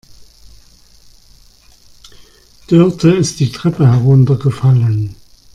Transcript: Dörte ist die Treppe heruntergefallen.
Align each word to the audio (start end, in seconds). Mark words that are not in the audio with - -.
Dörte 2.69 3.11
ist 3.11 3.39
die 3.39 3.51
Treppe 3.51 3.85
heruntergefallen. 3.85 5.15